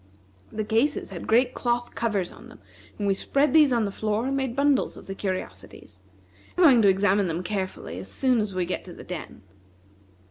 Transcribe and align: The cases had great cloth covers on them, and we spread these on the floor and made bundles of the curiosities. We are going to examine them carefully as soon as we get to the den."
The 0.51 0.63
cases 0.63 1.11
had 1.11 1.27
great 1.27 1.53
cloth 1.53 1.93
covers 1.93 2.31
on 2.31 2.49
them, 2.49 2.59
and 2.97 3.05
we 3.05 3.13
spread 3.13 3.53
these 3.53 3.71
on 3.71 3.85
the 3.85 3.91
floor 3.91 4.25
and 4.25 4.35
made 4.35 4.55
bundles 4.55 4.97
of 4.97 5.05
the 5.05 5.13
curiosities. 5.13 5.99
We 6.57 6.63
are 6.63 6.65
going 6.65 6.81
to 6.81 6.87
examine 6.89 7.27
them 7.27 7.43
carefully 7.43 7.99
as 7.99 8.11
soon 8.11 8.39
as 8.39 8.55
we 8.55 8.65
get 8.65 8.83
to 8.85 8.93
the 8.93 9.03
den." 9.03 9.43